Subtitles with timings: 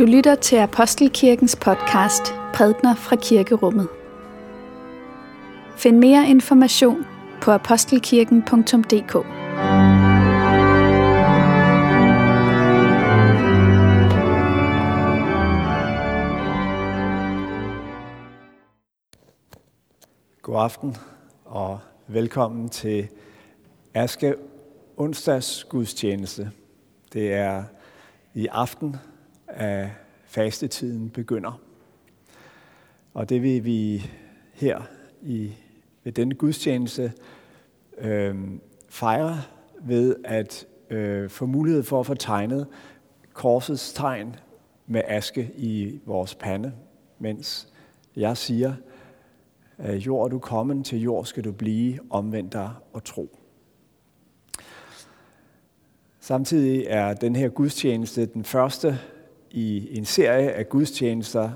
[0.00, 2.22] Du lytter til Apostelkirkens podcast
[2.54, 3.88] Prædner fra Kirkerummet.
[5.76, 7.06] Find mere information
[7.42, 9.12] på apostelkirken.dk.
[20.42, 20.96] God aften
[21.44, 23.08] og velkommen til
[23.94, 24.34] Aske
[24.96, 26.50] onsdags gudstjeneste.
[27.12, 27.64] Det er
[28.34, 28.96] i aften,
[29.50, 29.88] at
[30.24, 31.60] fastetiden begynder.
[33.14, 34.10] Og det vil vi
[34.52, 34.82] her
[35.22, 35.52] i,
[36.04, 37.12] ved denne gudstjeneste
[37.98, 38.34] øh,
[38.88, 39.42] fejre
[39.80, 42.66] ved at øh, få mulighed for at få tegnet
[43.32, 44.36] korsets tegn
[44.86, 46.72] med aske i vores pande,
[47.18, 47.68] mens
[48.16, 48.74] jeg siger,
[49.78, 53.36] jord er du kommet, til jord skal du blive, omvendt dig og tro.
[56.20, 58.98] Samtidig er den her gudstjeneste den første
[59.50, 61.50] i en serie af gudstjenester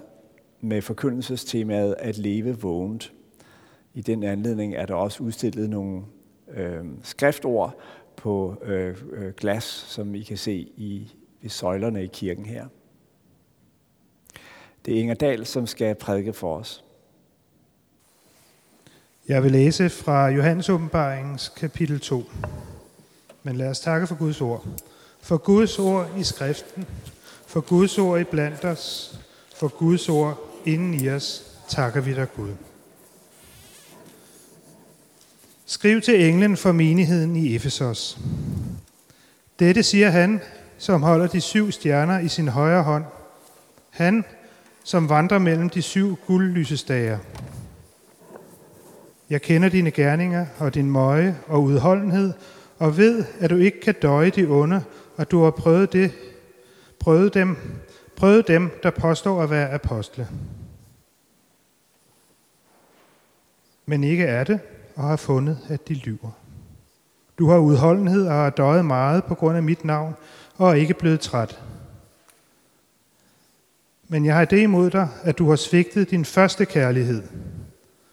[0.61, 3.13] med forkyndelsestemaet at leve vågent.
[3.95, 6.03] I den anledning er der også udstillet nogle
[6.55, 7.79] øh, skriftord
[8.17, 12.67] på øh, øh, glas, som I kan se i ved søjlerne i kirken her.
[14.85, 16.85] Det er Inger Dahl, som skal prædike for os.
[19.29, 22.25] Jeg vil læse fra Johannes åbenbaringens kapitel 2.
[23.43, 24.67] Men lad os takke for Guds ord.
[25.21, 26.87] For Guds ord i skriften,
[27.55, 29.15] for Guds ord i blandt os,
[29.57, 32.51] for Guds ord inden i os, takker vi dig Gud.
[35.67, 38.19] Skriv til englen for menigheden i Efesos.
[39.59, 40.41] Dette siger han,
[40.79, 43.05] som holder de syv stjerner i sin højre hånd.
[43.91, 44.25] Han,
[44.85, 47.19] som vandrer mellem de syv guldlysestager.
[49.31, 52.33] Jeg kender dine gerninger og din møje og udholdenhed,
[52.79, 54.83] og ved, at du ikke kan døje de onde,
[55.17, 56.13] og du har prøvet, det,
[57.05, 57.57] prøvede dem,
[58.17, 60.29] prøvede dem, der påstår at være apostle.
[63.87, 64.61] Men ikke er det,
[64.97, 66.31] og har fundet, at de lyver.
[67.39, 70.15] Du har udholdenhed og har døjet meget på grund af mit navn,
[70.57, 71.61] og er ikke blevet træt.
[74.09, 77.23] Men jeg har det imod dig, at du har svigtet din første kærlighed.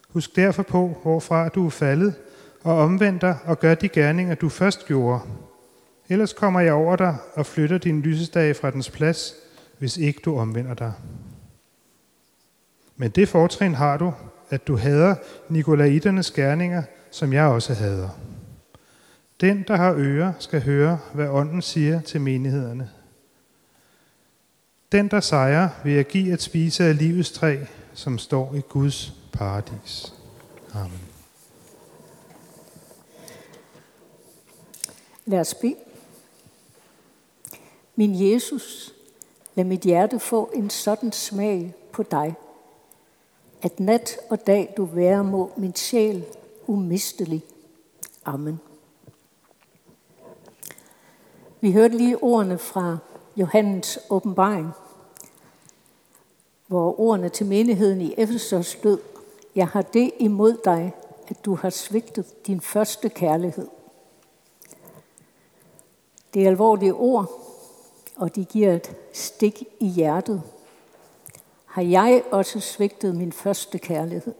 [0.09, 2.15] Husk derfor på, hvorfra du er faldet,
[2.63, 5.21] og omvend dig og gør de gerninger, du først gjorde.
[6.11, 9.33] Ellers kommer jeg over dig og flytter din lysestage fra dens plads,
[9.77, 10.93] hvis ikke du omvender dig.
[12.97, 14.13] Men det fortrin har du,
[14.49, 15.15] at du hader
[15.49, 18.09] Nikolaiternes gerninger, som jeg også hader.
[19.41, 22.89] Den, der har ører, skal høre, hvad ånden siger til menighederne.
[24.91, 27.57] Den, der sejrer, vil jeg give at spise af livets træ,
[27.93, 30.13] som står i Guds paradis.
[30.73, 31.01] Amen.
[35.25, 35.75] Lad os bede.
[38.01, 38.95] Min Jesus,
[39.55, 42.35] lad mit hjerte få en sådan smag på dig,
[43.61, 46.25] at nat og dag du være må min sjæl
[46.67, 47.43] umistelig.
[48.25, 48.59] Amen.
[51.59, 52.97] Vi hørte lige ordene fra
[53.37, 54.69] Johannes åbenbaring,
[56.67, 58.99] hvor ordene til menigheden i Efesos lød,
[59.55, 60.93] Jeg har det imod dig,
[61.27, 63.67] at du har svigtet din første kærlighed.
[66.33, 67.40] Det er alvorlige ord,
[68.21, 70.43] og de giver et stik i hjertet.
[71.65, 74.33] Har jeg også svigtet min første kærlighed?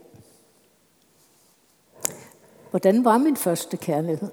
[2.70, 4.28] Hvordan var min første kærlighed?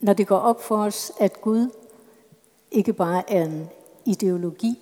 [0.00, 1.70] Når det går op for os, at Gud
[2.70, 3.68] ikke bare er en
[4.04, 4.78] ideologi,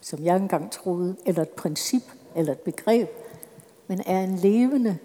[0.00, 2.02] som jeg engang troede, eller et princip,
[2.34, 3.08] eller et begreb,
[3.86, 4.98] men er en levende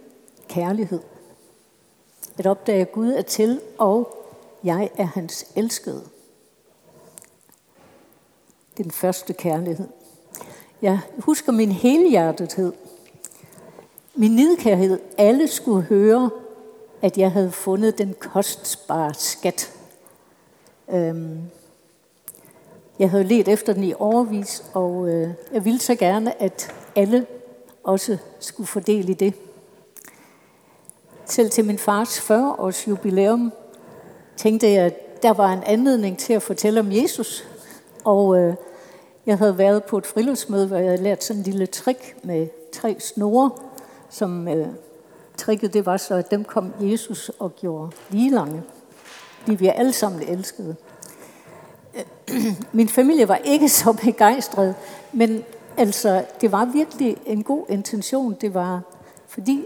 [0.48, 1.02] kærlighed.
[2.38, 4.23] At opdage, at Gud er til, og
[4.64, 6.04] jeg er hans elskede.
[8.78, 9.88] Den første kærlighed.
[10.82, 12.74] Jeg husker min helhjertethed.
[14.16, 15.00] Min nidkærhed.
[15.18, 16.30] Alle skulle høre,
[17.02, 19.74] at jeg havde fundet den kostbare skat.
[20.90, 21.40] Øhm,
[23.00, 27.26] jeg havde let efter den i overvis, og øh, jeg ville så gerne, at alle
[27.84, 29.34] også skulle fordele i det.
[31.26, 33.52] Selv til min fars 40-års jubilæum
[34.38, 37.44] tænkte jeg, at der var en anledning til at fortælle om Jesus.
[38.04, 38.56] Og øh,
[39.26, 42.48] jeg havde været på et friluftsmøde, hvor jeg havde lært sådan en lille trick med
[42.74, 43.52] tre snore,
[44.10, 44.68] som øh,
[45.38, 48.62] tricket det var så, at dem kom Jesus og gjorde lige lange.
[49.48, 50.76] De vi alle sammen elskede.
[52.72, 54.76] Min familie var ikke så begejstret,
[55.14, 55.44] men
[55.78, 58.38] altså, det var virkelig en god intention.
[58.42, 58.82] Det var,
[59.28, 59.66] fordi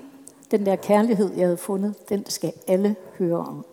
[0.52, 3.66] den der kærlighed, jeg havde fundet, den skal alle høre om.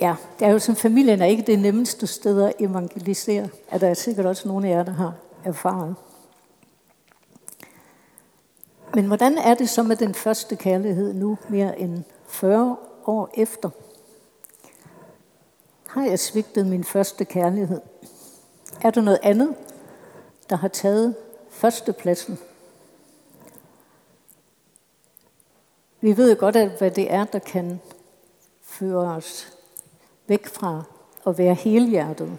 [0.00, 3.88] Ja, det er jo sådan, familien er ikke det nemmeste sted at evangelisere, at der
[3.88, 5.14] er sikkert også nogle af jer, der har
[5.44, 5.94] erfaret.
[8.94, 12.76] Men hvordan er det så med den første kærlighed nu, mere end 40
[13.06, 13.70] år efter?
[15.86, 17.80] Har jeg svigtet min første kærlighed?
[18.82, 19.54] Er der noget andet,
[20.50, 21.14] der har taget
[21.50, 22.38] førstepladsen?
[26.00, 27.80] Vi ved godt, at hvad det er, der kan
[28.62, 29.59] føre os
[30.30, 30.82] væk fra
[31.26, 32.38] at være helhjertet.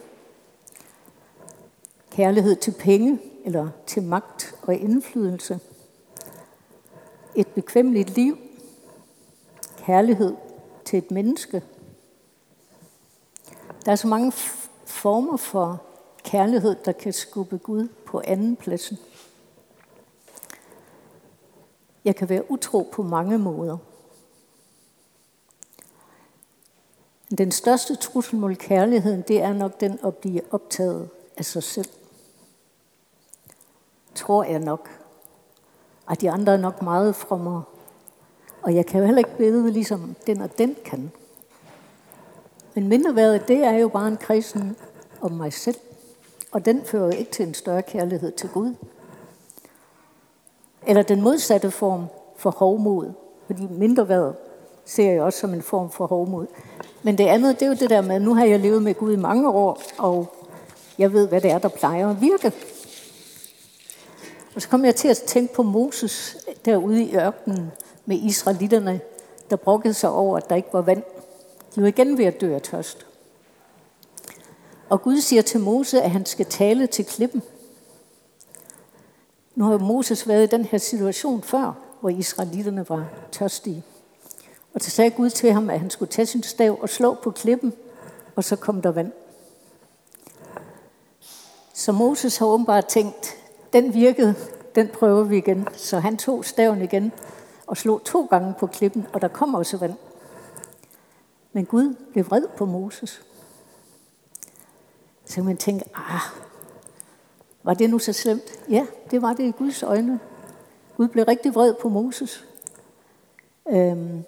[2.10, 5.60] Kærlighed til penge eller til magt og indflydelse.
[7.36, 8.38] Et bekvemmeligt liv.
[9.78, 10.36] Kærlighed
[10.86, 11.64] til et menneske.
[13.86, 14.32] Der er så mange
[14.86, 15.82] former for
[16.24, 18.98] kærlighed, der kan skubbe Gud på anden pladsen.
[22.06, 23.78] Jeg kan være utro på mange måder.
[27.38, 31.89] Den største trussel mod kærligheden, det er nok den at blive optaget af sig selv.
[34.16, 34.89] Tror jeg nok.
[36.06, 37.62] Og de andre er nok meget fra.
[38.62, 41.12] Og jeg kan jo heller ikke bede, ligesom den og den kan.
[42.74, 44.75] Men mindreværdet, det er jo bare en kristen
[45.22, 45.77] om mig selv.
[46.51, 48.75] Og den fører jo ikke til en større kærlighed til Gud.
[50.88, 52.06] Eller den modsatte form
[52.38, 53.12] for hovmod.
[53.45, 54.36] Fordi mindreværdet
[54.86, 56.48] ser jeg også som en form for hovmod.
[57.03, 58.94] Men det andet, det er jo det der med, at nu har jeg levet med
[58.95, 60.36] Gud i mange år, og
[60.98, 62.51] jeg ved, hvad det er, der plejer at virke.
[64.56, 67.71] Og så kom jeg til at tænke på Moses derude i ørkenen
[68.06, 69.00] med israelitterne,
[69.50, 71.03] der brokkede sig over, at der ikke var vand.
[71.75, 73.06] De var igen ved at dø af tørst.
[74.89, 77.42] Og Gud siger til Moses, at han skal tale til klippen.
[79.56, 83.83] Nu har Moses været i den her situation før, hvor israelitterne var tørstige.
[84.74, 87.32] Og så sagde Gud til ham, at han skulle tage sin stav og slå på
[87.32, 87.74] klippen,
[88.36, 89.12] og så kom der vand.
[91.74, 93.38] Så Moses har åbenbart tænkt,
[93.74, 94.36] den virkede,
[94.76, 95.68] den prøver vi igen.
[95.74, 97.12] Så han tog staven igen
[97.68, 99.94] og slog to gange på klippen, og der kom også vand.
[101.54, 103.22] Men Gud blev vred på Moses.
[105.26, 106.22] Så man tænke, ah,
[107.64, 108.60] var det nu så slemt?
[108.70, 110.20] Ja, det var det i Guds øjne.
[110.98, 112.46] Gud blev rigtig vred på Moses.
[113.70, 114.24] Øhm,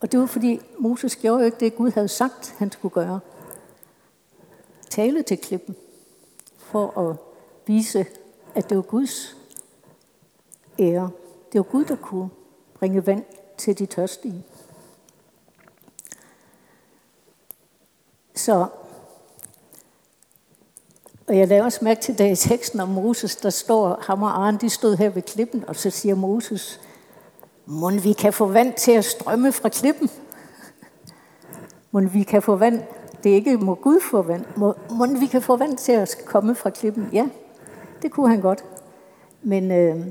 [0.00, 3.20] og det var fordi Moses gjorde jo ikke det, Gud havde sagt, han skulle gøre.
[4.90, 5.76] Tale til klippen
[6.58, 7.16] for at
[7.66, 8.06] vise,
[8.54, 9.36] at det var Guds
[10.78, 11.10] ære.
[11.52, 12.28] Det var Gud, der kunne
[12.74, 13.24] bringe vand
[13.58, 14.44] til de tørstige.
[18.34, 18.66] Så,
[21.26, 24.30] og jeg laver også mærke til, da i teksten om Moses, der står, ham og
[24.30, 26.80] Aaron, de stod her ved klippen, og så siger Moses,
[27.70, 30.10] må vi kan få vand til at strømme fra klippen.
[31.90, 32.82] Må vi kan få vand,
[33.22, 36.16] det er ikke må Gud få vand, må, må vi kan få vand til at
[36.26, 37.08] komme fra klippen.
[37.12, 37.28] Ja,
[38.02, 38.64] det kunne han godt.
[39.42, 40.06] Men, øh,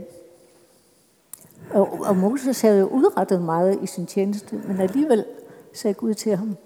[1.72, 5.26] og, og Moses havde jo udrettet meget i sin tjeneste, men alligevel
[5.74, 6.58] sagde Gud til ham,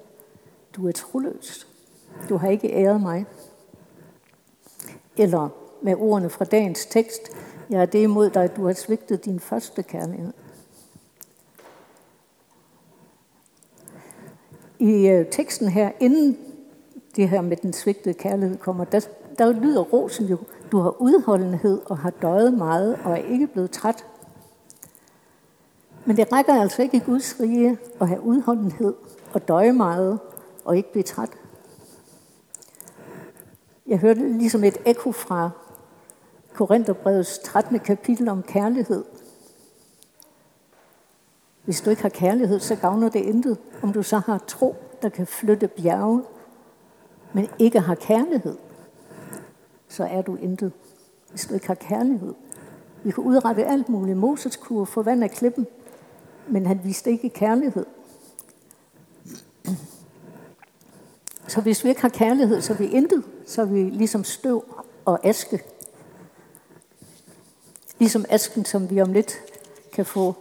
[0.76, 1.68] du er troløs.
[2.30, 3.26] Du har ikke æret mig.
[5.18, 5.50] Eller
[5.82, 7.22] med ordene fra dagens tekst,
[7.70, 10.34] jeg er det imod dig, du har svigtet din første kærlighed.
[14.82, 16.38] I øh, teksten her, inden
[17.16, 19.08] det her med den svigtede kærlighed kommer, der,
[19.38, 20.38] der lyder rosen jo,
[20.72, 24.06] du har udholdenhed og har døjet meget og er ikke blevet træt.
[26.06, 28.94] Men det rækker altså ikke i Guds rige at have udholdenhed
[29.34, 30.20] og døje meget
[30.66, 31.30] og ikke blive træt.
[33.88, 35.50] Jeg hørte ligesom et ekko fra
[36.54, 37.80] Korintherbrevets 13.
[37.80, 39.04] kapitel om kærlighed.
[41.72, 43.58] Hvis du ikke har kærlighed, så gavner det intet.
[43.82, 46.24] Om du så har tro, der kan flytte bjerge,
[47.34, 48.58] men ikke har kærlighed,
[49.88, 50.72] så er du intet.
[51.30, 52.34] Hvis du ikke har kærlighed.
[53.04, 54.18] Vi kunne udrette alt muligt.
[54.18, 55.68] Moses kunne få vand af klippen,
[56.48, 57.86] men han viste ikke kærlighed.
[61.48, 63.24] Så hvis vi ikke har kærlighed, så er vi intet.
[63.46, 64.64] Så er vi ligesom støv
[65.06, 65.64] og aske.
[68.00, 69.42] Ligesom asken, som vi om lidt
[69.94, 70.36] kan få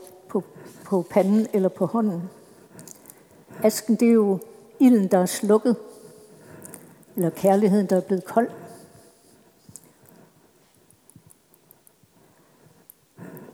[0.91, 2.31] på, panden eller på hånden.
[3.63, 4.39] Asken, det er jo
[4.81, 5.77] ilden, der er slukket.
[7.17, 8.51] Eller kærligheden, der er blevet kold.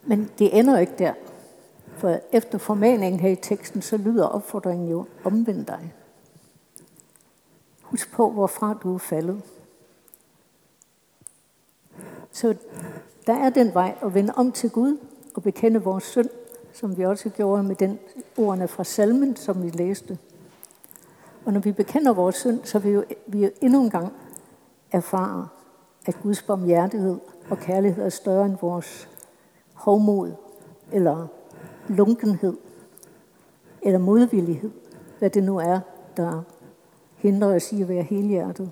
[0.03, 1.15] Men det ender ikke der.
[1.97, 5.95] For efter formaningen her i teksten, så lyder opfordringen jo, omvend dig.
[7.83, 9.43] Husk på, hvorfra du er faldet.
[12.33, 12.55] Så
[13.27, 14.99] der er den vej at vende om til Gud
[15.35, 16.29] og bekende vores synd,
[16.81, 17.99] som vi også gjorde med den
[18.37, 20.19] ordene fra salmen, som vi læste.
[21.45, 24.13] Og når vi bekender vores synd, så vil vi jo vi endnu en gang
[24.93, 25.49] erfare,
[26.07, 27.19] at Guds barmhjertighed
[27.51, 29.09] og kærlighed er større end vores
[29.75, 30.33] hovmod,
[30.93, 31.27] eller
[31.89, 32.57] lunkenhed,
[33.83, 34.71] eller modvillighed,
[35.19, 35.81] hvad det nu er,
[36.17, 36.43] der
[37.17, 38.71] hindrer os i at være helhjertet.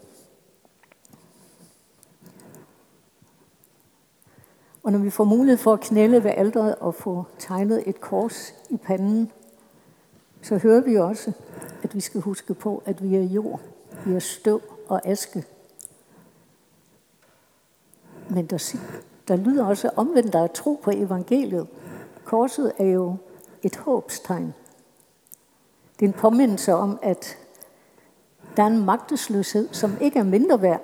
[4.84, 8.54] Og når vi får mulighed for at knæle ved alderet og få tegnet et kors
[8.70, 9.32] i panden,
[10.42, 11.32] så hører vi også,
[11.82, 13.60] at vi skal huske på, at vi er jord,
[14.06, 15.44] vi er støv og aske.
[18.30, 18.76] Men der,
[19.28, 21.66] der lyder også omvendt, der er tro på evangeliet.
[22.24, 23.16] Korset er jo
[23.62, 24.54] et håbstegn.
[26.00, 27.38] Det er en påmindelse om, at
[28.56, 30.82] der er en magtesløshed, som ikke er mindre værd,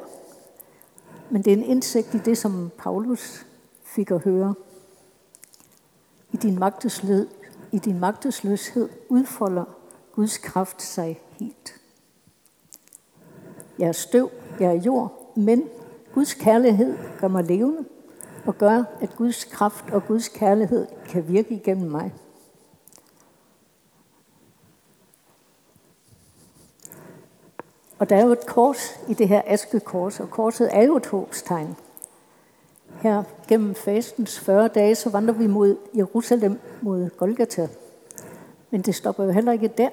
[1.31, 3.47] men det er en indsigt i det, som Paulus
[3.91, 4.55] fik at høre.
[6.33, 7.29] I din magtesløshed,
[7.73, 9.65] i din magtesløshed udfolder
[10.13, 11.81] Guds kraft sig helt.
[13.79, 14.31] Jeg er støv,
[14.61, 15.69] jeg er jord, men
[16.15, 17.85] Guds kærlighed gør mig levende
[18.47, 22.15] og gør, at Guds kraft og Guds kærlighed kan virke igennem mig.
[27.99, 31.07] Og der er jo et kors i det her askekors, og korset er jo et
[31.07, 31.77] håbstegn.
[33.01, 37.69] Her gennem fastens 40 dage, så vandrer vi mod Jerusalem, mod Golgata.
[38.71, 39.89] Men det stopper jo heller ikke der.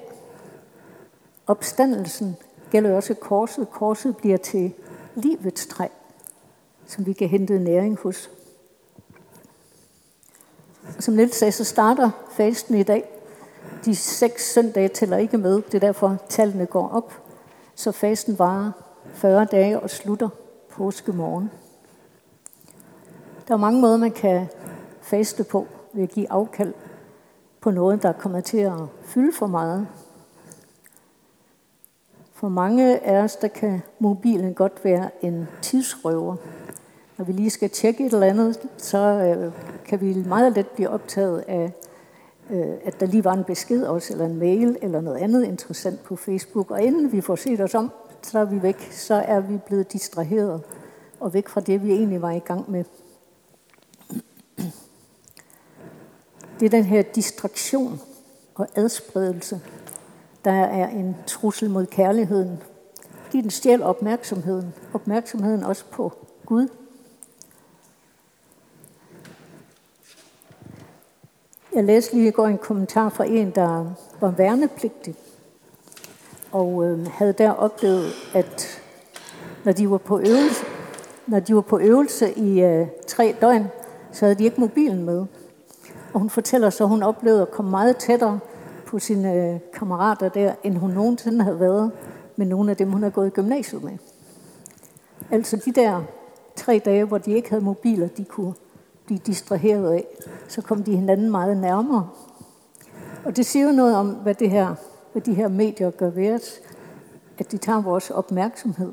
[1.46, 2.36] Opstandelsen
[2.70, 3.70] gælder også korset.
[3.70, 4.72] Korset bliver til
[5.14, 5.88] livets træ,
[6.86, 8.30] som vi kan hente næring hos.
[10.98, 13.04] Som Niels sagde, så starter fasten i dag.
[13.84, 15.62] De seks søndage tæller ikke med.
[15.62, 17.12] Det er derfor, tallene går op.
[17.74, 18.72] Så fasten varer
[19.14, 20.28] 40 dage og slutter
[20.70, 21.50] påskemorgen.
[23.48, 24.46] Der er mange måder, man kan
[25.00, 26.74] faste på ved at give afkald
[27.60, 29.86] på noget, der kommer til at fylde for meget.
[32.32, 36.36] For mange af os, der kan mobilen godt være en tidsrøver.
[37.18, 39.52] Når vi lige skal tjekke et eller andet, så øh,
[39.84, 41.72] kan vi meget let blive optaget af,
[42.50, 46.02] øh, at der lige var en besked også, eller en mail, eller noget andet interessant
[46.04, 46.70] på Facebook.
[46.70, 48.88] Og inden vi får set os om, så er vi væk.
[48.92, 50.62] Så er vi blevet distraheret
[51.20, 52.84] og væk fra det, vi egentlig var i gang med.
[56.60, 58.00] Det er den her distraktion
[58.54, 59.60] og adspredelse,
[60.44, 62.62] der er en trussel mod kærligheden.
[63.22, 64.74] Fordi den stjæler opmærksomheden.
[64.92, 66.12] Opmærksomheden også på
[66.46, 66.68] Gud.
[71.74, 75.14] Jeg læste lige i går en kommentar fra en, der var værnepligtig.
[76.52, 78.82] Og øh, havde der oplevet, at
[79.64, 80.64] når de var på øvelse,
[81.26, 83.66] når de var på øvelse i øh, tre døgn,
[84.18, 85.26] så havde de ikke mobilen med.
[86.12, 88.38] Og hun fortæller så, at hun oplevede at komme meget tættere
[88.86, 91.90] på sine øh, kammerater der, end hun nogensinde havde været
[92.36, 93.98] med nogle af dem, hun har gået i gymnasiet med.
[95.30, 96.02] Altså de der
[96.56, 98.54] tre dage, hvor de ikke havde mobiler, de kunne
[99.06, 100.06] blive distraheret af,
[100.48, 102.08] så kom de hinanden meget nærmere.
[103.24, 104.74] Og det siger jo noget om, hvad, det her,
[105.12, 106.60] hvad de her medier gør ved os,
[107.38, 108.92] at de tager vores opmærksomhed,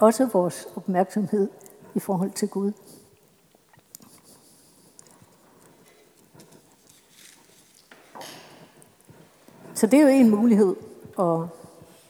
[0.00, 1.48] også vores opmærksomhed
[1.94, 2.72] i forhold til Gud.
[9.76, 10.76] Så det er jo en mulighed
[11.18, 11.40] at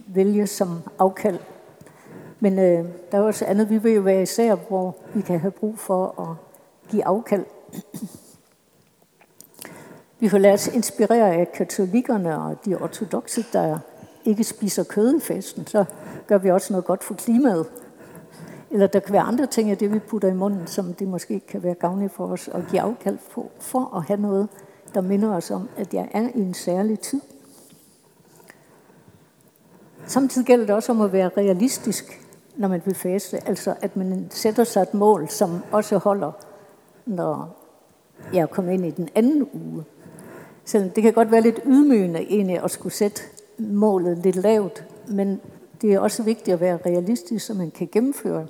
[0.07, 1.39] vælge som afkald.
[2.41, 3.71] Men øh, der er også andet.
[3.71, 6.37] Vi vil jo være især, hvor vi kan have brug for at
[6.91, 7.45] give afkald.
[10.21, 13.79] Vi får lade os inspirere af katolikkerne og de ortodoxe, der
[14.25, 15.67] ikke spiser kød i festen.
[15.67, 15.85] Så
[16.27, 17.67] gør vi også noget godt for klimaet.
[18.71, 21.41] Eller der kan være andre ting af det, vi putter i munden, som det måske
[21.41, 24.49] kan være gavnligt for os at give afkald på, for at have noget,
[24.95, 27.21] der minder os om, at jeg er i en særlig tid.
[30.07, 33.49] Samtidig gælder det også om at være realistisk, når man vil faste.
[33.49, 36.33] Altså at man sætter sig et mål, som også holder,
[37.07, 37.57] når
[38.33, 39.85] jeg er kommet ind i den anden uge.
[40.65, 43.23] Så det kan godt være lidt ydmygende egentlig at skulle sætte
[43.59, 45.41] målet lidt lavt, men
[45.83, 48.47] det er også vigtigt at være realistisk, så man kan gennemføre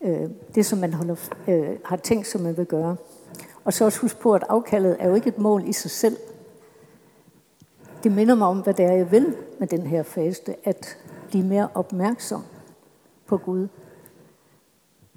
[0.00, 1.16] øh, det, som man holder,
[1.48, 2.96] øh, har tænkt, som man vil gøre.
[3.64, 6.16] Og så også huske på, at afkaldet er jo ikke et mål i sig selv.
[8.02, 10.98] Det minder mig om, hvad det er, jeg vil med den her faste, at
[11.28, 12.42] blive mere opmærksom
[13.26, 13.68] på Gud.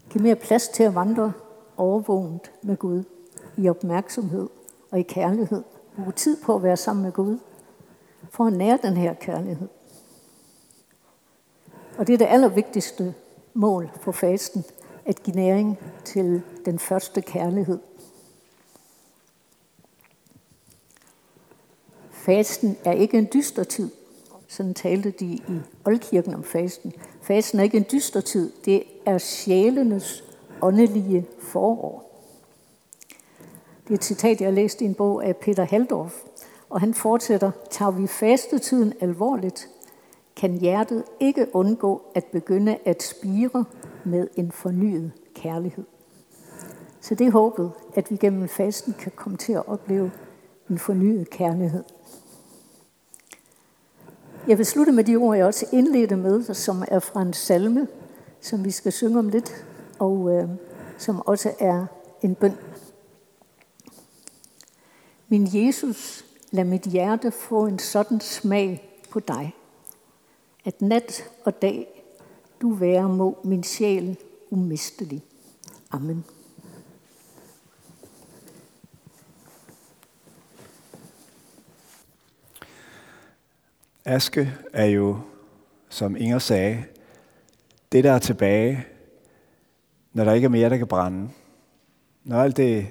[0.10, 1.34] Giv mere plads til at vandre
[1.78, 3.04] overvågent med Gud
[3.58, 4.50] i opmærksomhed
[4.92, 5.64] og i kærlighed.
[5.96, 7.40] Brug tid på at være sammen med Gud
[8.30, 9.68] for at nære den her kærlighed.
[11.98, 13.14] Og det er det allervigtigste
[13.54, 14.64] mål for fasten,
[15.06, 17.80] at give næring til den første kærlighed.
[22.12, 23.92] Fasten er ikke en dyster tid,
[24.52, 26.94] sådan talte de i Oldkirken om fasten.
[27.22, 30.24] Fasten er ikke en dyster tid, det er sjælenes
[30.62, 32.22] åndelige forår.
[33.84, 36.16] Det er et citat, jeg har læst i en bog af Peter Haldorf,
[36.70, 39.70] og han fortsætter, tager vi fastetiden alvorligt,
[40.36, 43.66] kan hjertet ikke undgå at begynde at spire
[44.06, 45.86] med en fornyet kærlighed.
[47.02, 50.12] Så det er håbet, at vi gennem fasten kan komme til at opleve
[50.70, 51.84] en fornyet kærlighed.
[54.48, 57.88] Jeg vil slutte med de ord, jeg også indledte med, som er fra en salme,
[58.42, 59.66] som vi skal synge om lidt,
[60.00, 60.50] og øh,
[60.98, 61.86] som også er
[62.22, 62.58] en bøn.
[65.28, 69.56] Min Jesus, lad mit hjerte få en sådan smag på dig,
[70.66, 72.04] at nat og dag
[72.62, 74.18] du være må min sjæl
[74.50, 75.24] umistelig.
[75.92, 76.26] Amen.
[84.12, 85.18] Aske er jo,
[85.90, 86.84] som Inger sagde,
[87.92, 88.86] det der er tilbage,
[90.14, 91.30] når der ikke er mere, der kan brænde.
[92.24, 92.88] Når alt det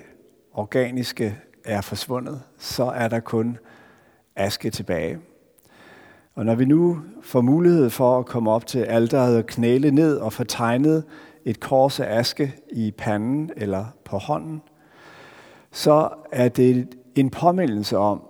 [0.52, 3.58] organiske er forsvundet, så er der kun
[4.36, 5.18] aske tilbage.
[6.34, 10.16] Og når vi nu får mulighed for at komme op til alderet og knæle ned
[10.16, 11.04] og få tegnet
[11.44, 14.62] et kors af aske i panden eller på hånden,
[15.72, 18.22] så er det en påmindelse om,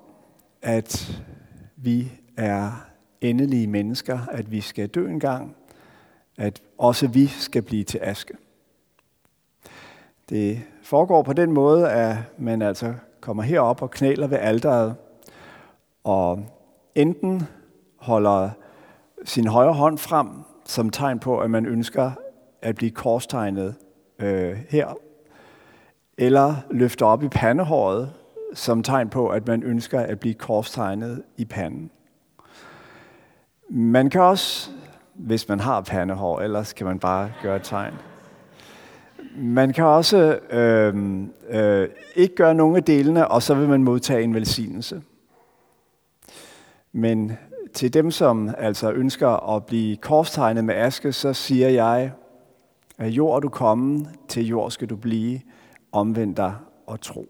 [0.62, 1.23] at
[1.76, 2.87] vi er
[3.20, 5.56] endelige mennesker, at vi skal dø en gang,
[6.37, 8.34] at også vi skal blive til aske.
[10.28, 14.94] Det foregår på den måde, at man altså kommer herop og knæler ved alderet,
[16.04, 16.44] og
[16.94, 17.42] enten
[17.96, 18.50] holder
[19.25, 20.28] sin højre hånd frem
[20.66, 22.10] som tegn på, at man ønsker
[22.62, 23.75] at blive korstegnet
[24.18, 24.94] øh, her,
[26.18, 28.12] eller løfter op i pandehåret
[28.54, 31.90] som tegn på, at man ønsker at blive korstegnet i panden.
[33.73, 34.71] Man kan også,
[35.15, 37.95] hvis man har pandehår, ellers kan man bare gøre et tegn.
[39.37, 40.95] Man kan også øh,
[41.49, 45.02] øh, ikke gøre nogen af delene, og så vil man modtage en velsignelse.
[46.93, 47.33] Men
[47.75, 52.13] til dem, som altså ønsker at blive korstegnet med aske, så siger jeg,
[52.99, 55.41] at jord er du kommen, til jord skal du blive,
[55.93, 56.54] omvend dig
[56.87, 57.28] og tro.